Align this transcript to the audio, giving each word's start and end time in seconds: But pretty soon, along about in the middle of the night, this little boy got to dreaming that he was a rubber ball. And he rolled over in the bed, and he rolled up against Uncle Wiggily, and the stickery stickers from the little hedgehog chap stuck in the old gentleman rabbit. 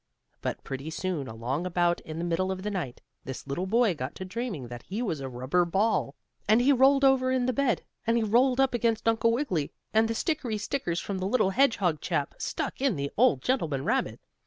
But 0.41 0.63
pretty 0.63 0.89
soon, 0.89 1.27
along 1.27 1.67
about 1.67 1.99
in 2.01 2.17
the 2.17 2.23
middle 2.23 2.51
of 2.51 2.63
the 2.63 2.71
night, 2.71 3.01
this 3.23 3.45
little 3.45 3.67
boy 3.67 3.93
got 3.93 4.15
to 4.15 4.25
dreaming 4.25 4.67
that 4.67 4.81
he 4.81 5.03
was 5.03 5.19
a 5.19 5.29
rubber 5.29 5.63
ball. 5.63 6.15
And 6.47 6.59
he 6.59 6.73
rolled 6.73 7.05
over 7.05 7.31
in 7.31 7.45
the 7.45 7.53
bed, 7.53 7.83
and 8.07 8.17
he 8.17 8.23
rolled 8.23 8.59
up 8.59 8.73
against 8.73 9.07
Uncle 9.07 9.31
Wiggily, 9.31 9.71
and 9.93 10.07
the 10.07 10.15
stickery 10.15 10.57
stickers 10.57 10.99
from 10.99 11.19
the 11.19 11.27
little 11.27 11.51
hedgehog 11.51 12.01
chap 12.01 12.33
stuck 12.39 12.81
in 12.81 12.95
the 12.95 13.11
old 13.15 13.43
gentleman 13.43 13.85
rabbit. 13.85 14.19